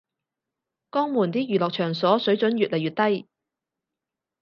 [0.89, 3.29] 江門啲娛樂場所水準越來越低